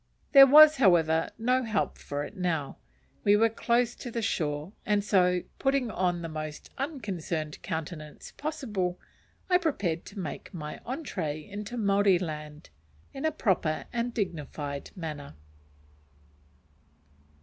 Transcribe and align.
There 0.31 0.47
was, 0.47 0.77
however, 0.77 1.29
no 1.37 1.61
help 1.61 1.99
for 1.99 2.23
it 2.23 2.35
now; 2.35 2.77
we 3.23 3.35
were 3.37 3.49
close 3.49 3.93
to 3.97 4.09
the 4.09 4.23
shore, 4.23 4.73
and 4.83 5.03
so, 5.03 5.43
putting 5.59 5.91
on 5.91 6.23
the 6.23 6.27
most 6.27 6.71
unconcerned 6.79 7.61
countenance 7.61 8.31
possible, 8.31 8.99
I 9.47 9.59
prepared 9.59 10.05
to 10.05 10.17
make 10.19 10.55
my 10.55 10.79
entrée 10.87 11.47
into 11.47 11.77
Maori 11.77 12.17
land 12.17 12.71
in 13.13 13.25
a 13.25 13.31
proper 13.31 13.85
and 13.93 14.11
dignified 14.11 14.89
manner. 14.95 15.35